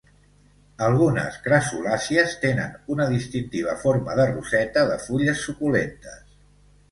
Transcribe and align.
Algunes 0.85 1.35
crassulàcies 1.47 2.33
tenen 2.45 2.73
una 2.95 3.05
distintiva 3.13 3.77
forma 3.83 4.17
de 4.21 4.27
roseta 4.33 4.87
de 4.93 4.99
fulles 5.05 5.45
suculentes. 5.51 6.19